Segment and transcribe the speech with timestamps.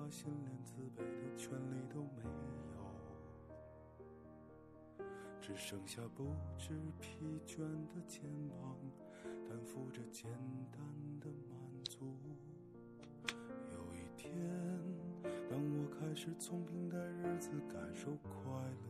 [0.00, 2.22] 发现连自卑的权利都没
[2.74, 2.80] 有，
[5.42, 6.24] 只剩下不
[6.56, 8.78] 知疲倦的肩膀，
[9.46, 10.30] 担负着简
[10.72, 10.80] 单
[11.20, 12.14] 的满足。
[13.74, 14.32] 有一天，
[15.50, 18.89] 当我开始从平淡日子感受快乐，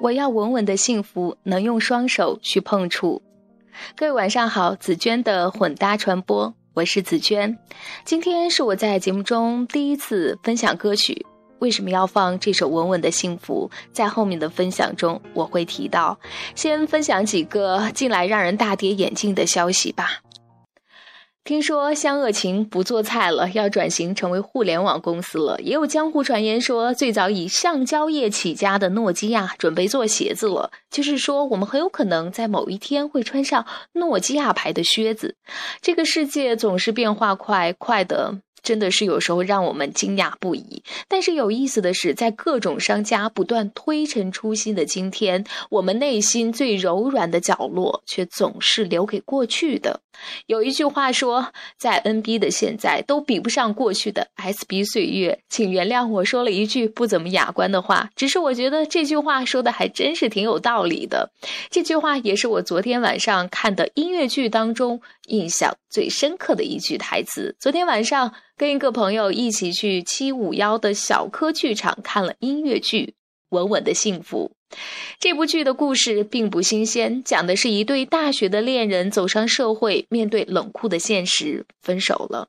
[0.00, 3.20] 我要稳稳的幸福，能用双手去碰触。
[3.94, 7.58] 各位晚上好，紫娟的混搭传播，我是紫娟。
[8.06, 11.26] 今天是我在节目中第一次分享歌曲，
[11.58, 13.70] 为什么要放这首《稳稳的幸福》？
[13.92, 16.18] 在后面的分享中我会提到。
[16.54, 20.22] 先分享几个近来让人大跌眼镜的消息吧。
[21.42, 25.58] 听说湘鄂情不做菜了，要转型成为互联网公司了。
[25.60, 35.34] 也有江湖传言说，最早以橡胶业起家的诺基亚准备做鞋子了，就是说我们很有可能在某一天会穿上诺基亚牌的靴子。
[35.80, 38.38] 这个世界总是变化快，快的。
[38.62, 40.82] 真的是有时候让我们惊讶不已。
[41.08, 50.00] 但是有意思的是，在各种商家不断推陈出新的今天，我们内心最柔软的角落却总是留给过去的。
[50.46, 55.40] 有一句话说，在 NB 的现在都比不上过去的 SB 岁月。
[55.48, 61.30] 请原谅我说了一句不怎么雅观的话，只是我觉得这句话说的还真是挺有道理的。
[61.70, 67.56] 这句话也是我昨天晚上看的音乐剧当中印象最深刻的一句台词。
[67.58, 68.34] 昨天晚上。
[68.60, 73.06] 跟一个朋友一起去七五幺的小科剧场看了音乐剧
[73.56, 74.52] 《稳稳的幸福》。
[75.18, 82.48] 这部剧的故事并不新鲜，讲的是一对大学的恋人走上社会，面对冷酷的现实，分手了。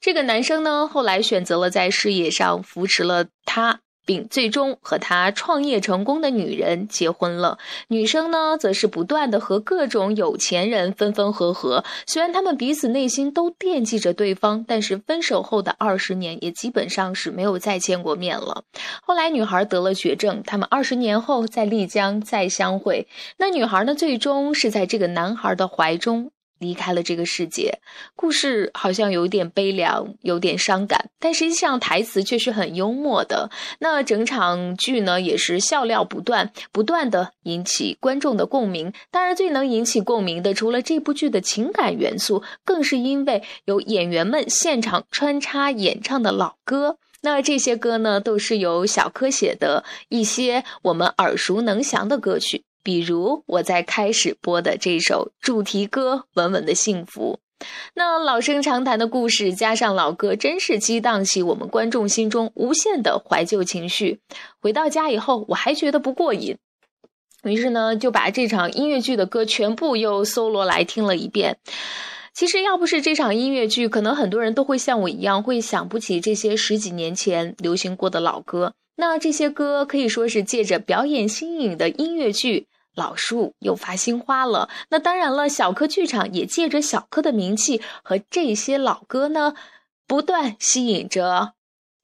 [0.00, 3.80] 这个男生呢，后来选择了在事业上扶持了他。
[4.04, 7.58] 并最终和他创业成功的女人结婚了。
[7.88, 11.84] 女生呢，则是不断的和各种有钱人分分合合。
[12.06, 18.64] 虽然他们彼此内心都惦记着对方，但是分手后的二十年也基本上是没有再见过面了。
[19.02, 23.06] 后来女孩得了绝症，他们二十年后在丽江再相会。
[23.36, 26.30] 那女孩呢，最终是在这个男孩的怀中。
[26.60, 27.80] 离开了这个世界，
[28.14, 33.50] 故事好像有点悲凉，有点伤感，但实际上台词却是很幽默的。
[33.80, 38.92] 那整场剧呢，也是笑料不断，不断的引起观众的共鸣。
[39.10, 46.98] 当然，最能引起共鸣的，除了这部剧的情感元素，更是因为有演员们现场穿插演唱的老歌。
[47.22, 52.64] 那这些歌呢，都是由小柯写的一些我们耳熟能详的歌曲。
[52.82, 57.40] 比如我在开始播的这首主题歌《稳稳的幸福》，
[57.94, 64.20] 那老生常谈的故事加上老歌，真是激荡起我们观众心中无限的怀旧情绪。
[64.60, 66.56] 回到家以后，我还觉得不过瘾，
[67.44, 71.58] 于是呢就把这场音乐剧的歌全部又搜罗来听了一遍。
[72.32, 78.74] 其实要不是这场音乐剧，可能很多人都会像我一样，会想不起这些十几年前流行过的老歌。
[78.96, 84.68] 那这些歌可以说是借着表演新颖的音乐剧，老树又发新花了。
[84.90, 89.54] 那当然了，小柯剧场也借着小柯的名气和这些老歌呢，
[90.06, 91.54] 不断吸引着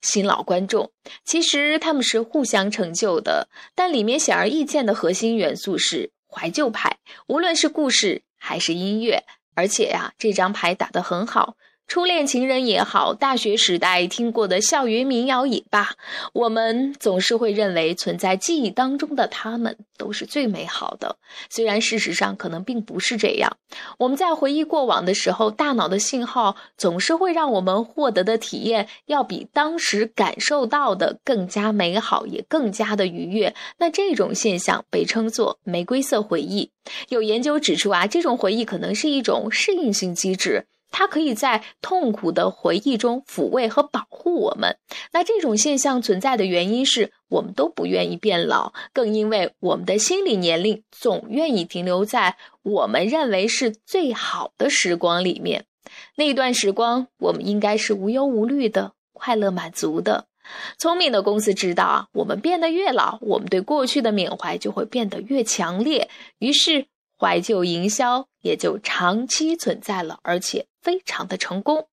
[0.00, 0.90] 新老观众。
[1.24, 6.98] 其实他们是互相成就的，但里面显而易见的核心元素是怀旧派，
[7.28, 9.24] 无论是故事还是音乐，
[9.56, 11.56] 而且呀，这张牌打得很好。
[11.86, 15.94] 初恋情人也好，大学时代听过的校园民谣也罢，
[16.32, 21.16] 我们总是会认为存在记忆当中的他们都是最美好的。
[21.48, 23.56] 虽然事实上可能并不是这样。
[23.98, 33.54] 我们在回忆过往的时候，大脑的信号总是会让我们获得的体验要比当时感受到的更加美好，也更加的愉悦。
[33.78, 36.70] 那这种现象被称作玫瑰色回忆。
[37.08, 40.66] 有研究指出啊，这种回忆可能是一种适应性机制。
[40.90, 44.76] 它可以在痛苦的回忆中抚慰和保护我们。
[45.12, 55.66] 那这种现象存在的原因是我们都不愿意变老，更因为我们的心理年龄总愿意停留在我们认为是最好的时光里面。
[56.16, 60.26] 那段时光，我们应该是无忧无虑的、快乐满足的。
[60.78, 66.86] 聪明的公司知道啊，我们变得越老，我们对过去的缅怀就会变得越强烈，于是
[67.18, 71.88] 怀旧营销也就长期存在了，而且非常的成功。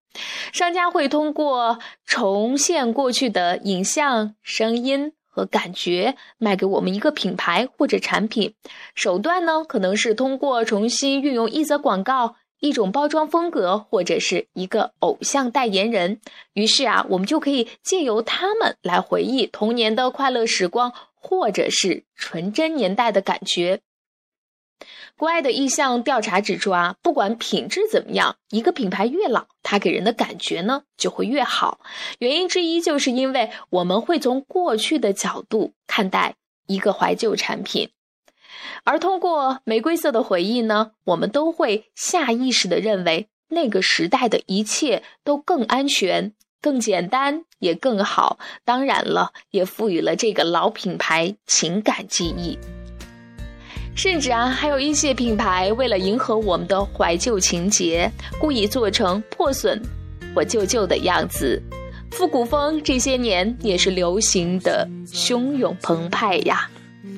[0.51, 8.53] 商家会通过重现过去的影像、声音和感觉，卖给我们一个品牌或者产品。
[8.93, 12.35] 手段呢，可能是通过重新运用一则广告。
[12.59, 16.21] 一种包装风格，或者是一个偶像代言人，
[16.53, 23.81] 于是啊，我们就可以借由他们来回忆童年的快乐时光，或者是纯真年代的感觉。
[25.15, 31.79] 国外的意向调查指出啊，不管品质怎么样，一个品牌越老，它给人的感觉呢就会越好。
[32.19, 36.35] 原因之一就是因为我们会从过去的角度看待
[36.67, 37.89] 一个怀旧产品。
[38.83, 48.39] 而通过玫瑰色的回忆呢，我们都会下意识的认为那个时代的一切都更安全、更简单，也更好。
[48.65, 52.57] 当然了，也赋予了这个老品牌情感记忆。
[53.95, 59.81] 甚至啊，还有一些品牌为了迎合我们的怀旧情节，故意做成破损
[60.33, 61.61] 或旧旧的样子。
[62.11, 66.69] 复古风这些年也是流行的汹涌澎湃呀。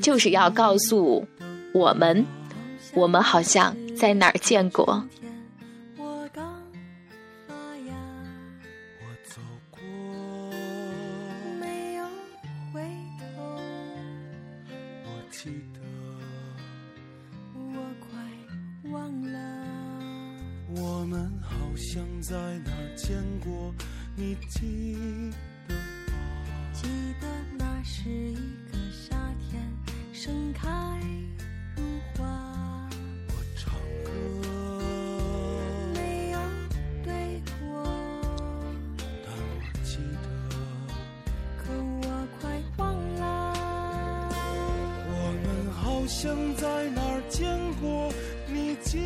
[0.02, 1.26] 就是要告诉
[1.74, 2.26] 我们，
[2.94, 5.04] 我们好像在哪儿见过。
[21.96, 23.74] 像在哪儿见过，
[24.18, 24.98] 你记
[25.66, 25.80] 得吗？
[26.74, 26.90] 记
[27.22, 27.28] 得
[27.58, 28.36] 那是一
[28.70, 29.64] 个夏天。
[30.12, 30.68] 盛开
[31.78, 31.82] 如
[32.18, 32.90] 花。
[33.30, 34.12] 我唱歌，
[35.94, 36.40] 没有
[37.02, 37.88] 对我，
[39.26, 40.28] 但我记得。
[41.64, 43.24] 可我快忘了。
[45.08, 45.14] 我
[45.46, 48.12] 们好像在哪儿见过，
[48.50, 49.00] 你记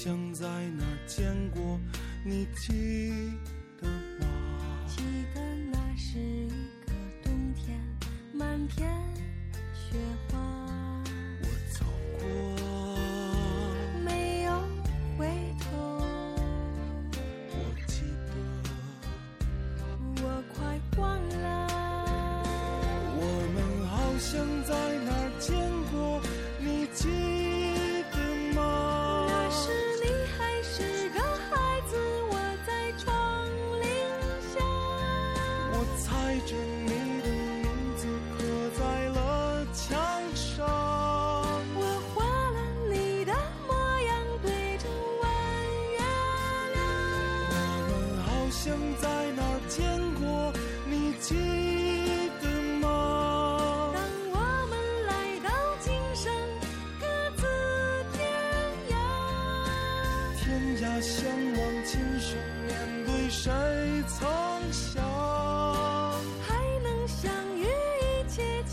[0.00, 1.76] 像在哪儿见过，
[2.24, 3.32] 你记
[3.80, 3.88] 得
[4.20, 4.28] 吗？
[4.86, 5.02] 记
[5.34, 5.40] 得
[5.72, 6.48] 那是一
[6.86, 6.92] 个
[7.24, 7.76] 冬天，
[8.32, 8.88] 满天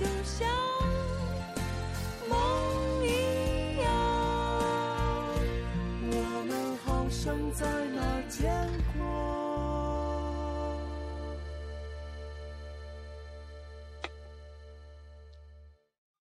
[0.06, 0.55] 一切